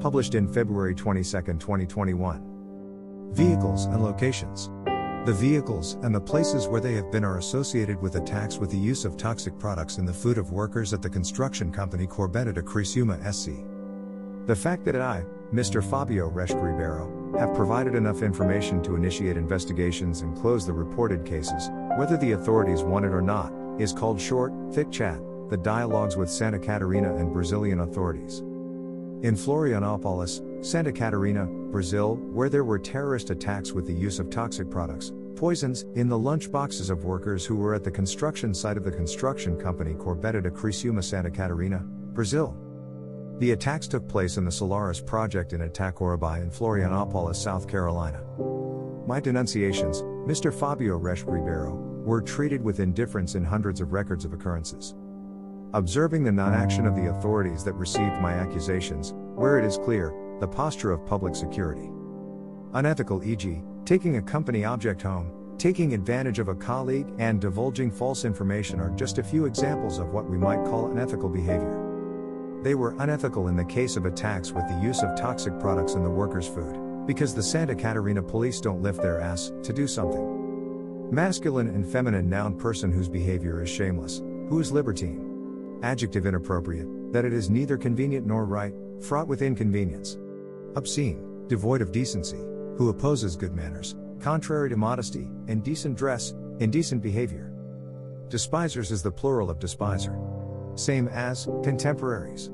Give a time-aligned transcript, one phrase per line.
[0.00, 1.22] Published in February 22,
[1.58, 3.30] 2021.
[3.32, 4.68] Vehicles and locations.
[5.24, 8.76] The vehicles and the places where they have been are associated with attacks with the
[8.76, 12.60] use of toxic products in the food of workers at the construction company Corbetta de
[12.60, 13.52] Criciúma SC.
[14.48, 15.24] The fact that I,
[15.54, 15.80] Mr.
[15.80, 21.70] Fabio Reschke Ribeiro, have provided enough information to initiate investigations and close the reported cases,
[21.96, 26.30] whether the authorities want it or not, is called short, thick chat, the dialogues with
[26.30, 28.40] Santa Catarina and Brazilian authorities.
[29.22, 34.70] In Florianopolis, Santa Catarina, Brazil, where there were terrorist attacks with the use of toxic
[34.70, 38.84] products, poisons, in the lunch boxes of workers who were at the construction site of
[38.84, 41.80] the construction company Corbetta de Criciúma Santa Catarina,
[42.14, 42.56] Brazil.
[43.38, 48.22] The attacks took place in the Solaris project in Itacorubi in Florianopolis, South Carolina.
[49.06, 50.52] My denunciations, Mr.
[50.52, 54.94] Fabio Reschke Ribeiro, were treated with indifference in hundreds of records of occurrences.
[55.74, 60.12] Observing the non action of the authorities that received my accusations, where it is clear,
[60.40, 61.90] the posture of public security.
[62.74, 68.24] Unethical, e.g., taking a company object home, taking advantage of a colleague, and divulging false
[68.24, 72.60] information are just a few examples of what we might call unethical behavior.
[72.62, 76.02] They were unethical in the case of attacks with the use of toxic products in
[76.02, 80.41] the workers' food, because the Santa Catarina police don't lift their ass to do something.
[81.12, 85.78] Masculine and feminine noun person whose behavior is shameless, who is libertine.
[85.82, 90.16] Adjective inappropriate, that it is neither convenient nor right, fraught with inconvenience.
[90.74, 92.38] Obscene, devoid of decency,
[92.78, 97.52] who opposes good manners, contrary to modesty, and decent dress, indecent behavior.
[98.30, 100.18] Despisers is the plural of despiser.
[100.76, 102.48] Same as contemporaries.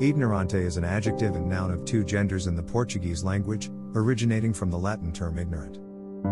[0.00, 4.70] Ignorante is an adjective and noun of two genders in the Portuguese language, originating from
[4.70, 5.80] the Latin term ignorant.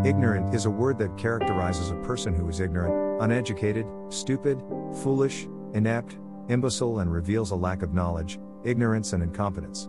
[0.04, 4.62] Ignorant is a word that characterizes a person who is ignorant, uneducated, stupid,
[5.02, 6.16] foolish, inept,
[6.48, 9.88] imbecile, and reveals a lack of knowledge, ignorance, and incompetence.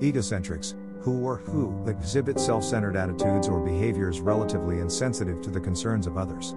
[0.00, 6.06] Egocentrics, who or who exhibit self centered attitudes or behaviors relatively insensitive to the concerns
[6.06, 6.54] of others.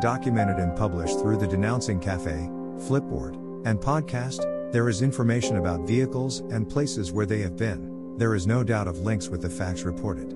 [0.00, 3.36] Documented and published through the Denouncing Cafe, Flipboard,
[3.66, 8.16] and podcast, there is information about vehicles and places where they have been.
[8.16, 10.32] There is no doubt of links with the facts reported.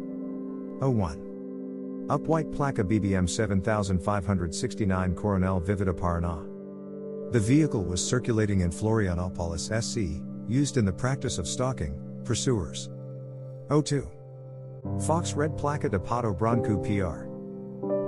[0.80, 1.27] 01.
[2.10, 6.42] Up White Placa BBM 7569 Coronel Vivida Paraná.
[7.32, 12.88] The vehicle was circulating in Florianopolis SC, used in the practice of stalking, pursuers.
[13.68, 14.08] 02.
[15.06, 17.26] Fox Red Placa de Pato Branco PR.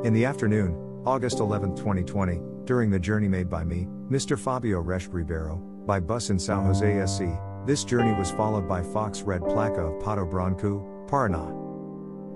[0.06, 4.38] In the afternoon, August 11, 2020, during the journey made by me, Mr.
[4.38, 7.24] Fabio Reschke Ribeiro, by bus in São Jose SC,
[7.66, 11.69] this journey was followed by Fox Red Placa of Pato Branco, Paraná.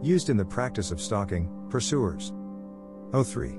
[0.02, 2.32] Used in the practice of stalking, pursuers.
[3.12, 3.58] 03.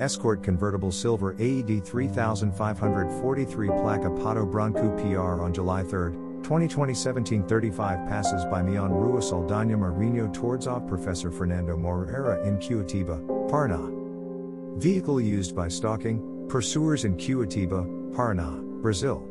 [0.00, 8.44] Escort convertible silver AED 3543 Placa Pato Branco PR on July 3, 2020 1735 passes
[8.46, 14.80] by me on Rua Saldanha Marinho towards off Professor Fernando Moreira in Curitiba, Paraná.
[14.80, 19.28] Vehicle used by stalking, pursuers in Curitiba, Paraná, Brazil.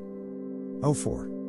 [0.82, 1.41] 04.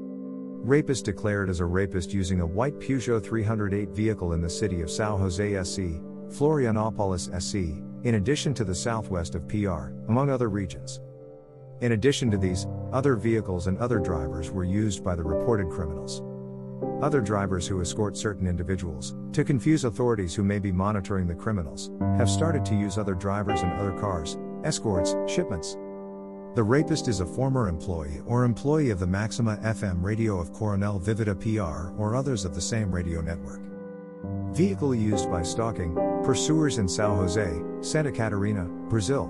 [0.64, 4.88] Rapist declared as a rapist using a white Peugeot 308 vehicle in the city of
[4.88, 11.00] São Jose SC, Florianopolis SC, in addition to the southwest of PR, among other regions.
[11.80, 16.22] In addition to these, other vehicles and other drivers were used by the reported criminals.
[17.02, 21.90] Other drivers who escort certain individuals, to confuse authorities who may be monitoring the criminals,
[22.18, 25.76] have started to use other drivers and other cars, escorts, shipments.
[26.54, 31.00] The rapist is a former employee or employee of the Maxima FM radio of Coronel
[31.00, 33.62] Vivida PR or others of the same radio network.
[34.52, 39.28] Vehicle used by stalking, pursuers in São Jose, Santa Catarina, Brazil.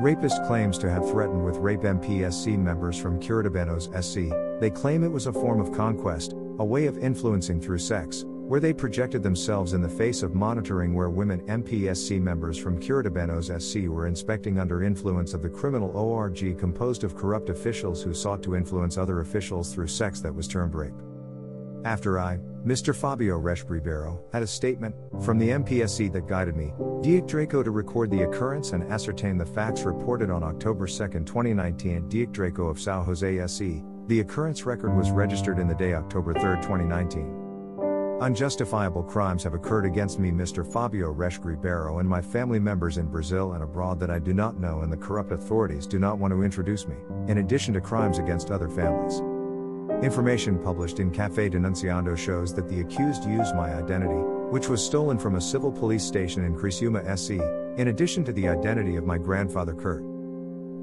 [0.00, 4.32] Rapist claims to have threatened with rape MPSC members from Curitibanos SC.
[4.60, 8.58] They claim it was a form of conquest, a way of influencing through sex, where
[8.58, 13.88] they projected themselves in the face of monitoring where women MPSC members from Curitibanos SC
[13.88, 18.56] were inspecting under influence of the criminal ORG composed of corrupt officials who sought to
[18.56, 21.00] influence other officials through sex that was termed rape.
[21.84, 22.92] After I, Mr.
[22.92, 26.72] Fabio Reschke Ribeiro, had a statement from the MPSC that guided me,
[27.02, 31.96] Diak Draco to record the occurrence and ascertain the facts reported on October 2, 2019
[31.98, 33.84] at Diak Draco of São Jose SE.
[34.08, 37.39] The occurrence record was registered in the day October 3, 2019.
[38.20, 40.70] Unjustifiable crimes have occurred against me, Mr.
[40.70, 44.60] Fabio Reschke Ribeiro, and my family members in Brazil and abroad that I do not
[44.60, 46.96] know, and the corrupt authorities do not want to introduce me,
[47.28, 49.20] in addition to crimes against other families.
[50.04, 54.20] Information published in Cafe Denunciando shows that the accused used my identity,
[54.50, 57.40] which was stolen from a civil police station in Criciúma SC,
[57.80, 60.04] in addition to the identity of my grandfather Kurt.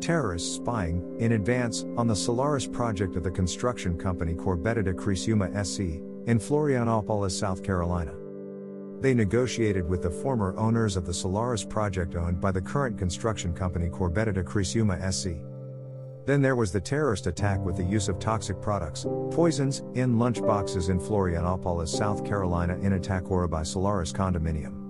[0.01, 5.50] terrorists spying, in advance, on the Solaris project of the construction company Corbetta de Criciúma
[5.66, 8.13] SC, in Florianopolis, South Carolina.
[9.00, 13.53] They negotiated with the former owners of the Solaris project owned by the current construction
[13.53, 15.41] company Corbetta de Criciúma SC.
[16.25, 20.89] Then there was the terrorist attack with the use of toxic products, poisons, in lunchboxes
[20.89, 24.83] in Florianopolis, South Carolina in Itacorubi Solaris Condominium.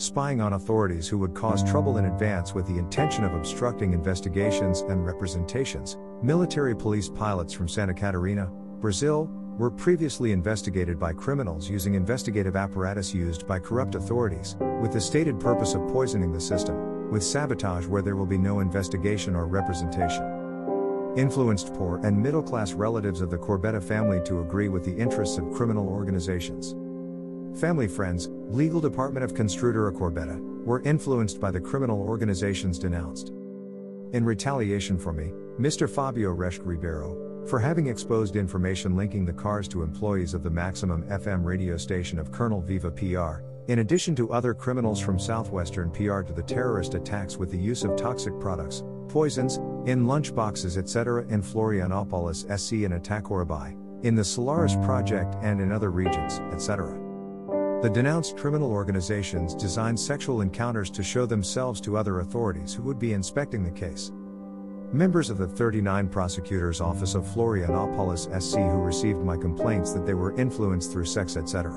[0.00, 4.80] Spying on authorities who would cause trouble in advance with the intention of obstructing investigations
[4.80, 8.50] and representations, military police pilots from Santa Catarina,
[8.80, 15.00] Brazil, were previously investigated by criminals using investigative apparatus used by corrupt authorities, with the
[15.00, 19.46] stated purpose of poisoning the system, with sabotage where there will be no investigation or
[19.46, 20.44] representation
[21.16, 25.38] influenced poor and middle class relatives of the Corbetta family to agree with the interests
[25.38, 26.74] of criminal organizations.
[27.60, 33.28] Family friends, legal department of Construtora Corbetta, were influenced by the criminal organizations denounced.
[34.12, 35.88] In retaliation for me, Mr.
[35.88, 41.02] Fabio Reschke Ribeiro, for having exposed information linking the cars to employees of the Maximum
[41.04, 46.22] FM radio station of Colonel Viva PR, in addition to other criminals from Southwestern PR
[46.22, 49.56] to the terrorist attacks with the use of toxic products, poisons,
[49.86, 51.24] in lunchboxes etc.
[51.28, 56.98] in Florianopolis SC and Itacorubi, in the Solaris project and in other regions, etc.
[57.82, 62.98] The denounced criminal organizations designed sexual encounters to show themselves to other authorities who would
[62.98, 64.10] be inspecting the case.
[64.92, 70.14] Members of the 39 Prosecutor's Office of Florianopolis SC who received my complaints that they
[70.14, 71.72] were influenced through sex etc.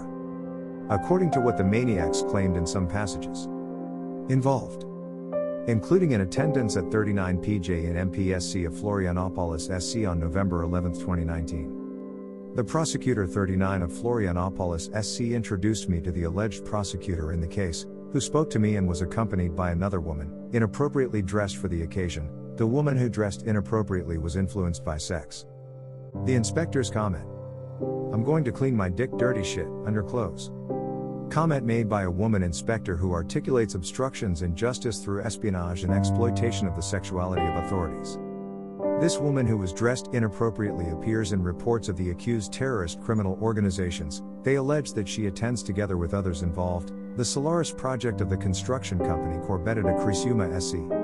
[0.90, 3.46] According to what the maniacs claimed in some passages.
[4.30, 4.86] Involved
[5.68, 12.54] including an attendance at 39 PJ and MPSC of Florianopolis SC on November 11, 2019.
[12.56, 17.86] The prosecutor 39 of Florianopolis SC introduced me to the alleged prosecutor in the case,
[18.14, 22.30] who spoke to me and was accompanied by another woman, inappropriately dressed for the occasion.
[22.58, 25.46] The woman who dressed inappropriately was influenced by sex.
[26.26, 27.28] The inspector's comment
[28.12, 30.50] I'm going to clean my dick dirty shit under clothes.
[31.32, 36.68] Comment made by a woman inspector who articulates obstructions in justice through espionage and exploitation
[36.68, 38.18] of the sexuality of authorities.
[39.00, 44.24] This woman who was dressed inappropriately appears in reports of the accused terrorist criminal organizations.
[44.42, 48.98] They allege that she attends together with others involved, the Solaris project of the construction
[48.98, 50.97] company Corbetta de Criciúma SC.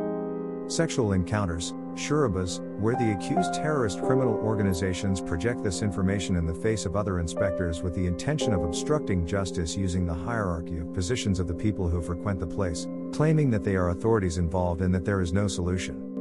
[0.68, 6.86] Sexual encounters, Shurabas, where the accused terrorist criminal organizations project this information in the face
[6.86, 11.48] of other inspectors with the intention of obstructing justice using the hierarchy of positions of
[11.48, 15.21] the people who frequent the place, claiming that they are authorities involved and that there
[15.21, 16.12] is no solution.